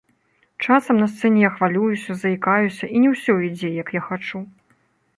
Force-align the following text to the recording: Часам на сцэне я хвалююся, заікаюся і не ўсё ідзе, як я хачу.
Часам 0.67 1.01
на 1.03 1.07
сцэне 1.11 1.39
я 1.43 1.51
хвалююся, 1.59 2.11
заікаюся 2.23 2.93
і 2.97 3.05
не 3.07 3.15
ўсё 3.15 3.39
ідзе, 3.49 3.73
як 3.83 3.97
я 4.01 4.07
хачу. 4.11 4.47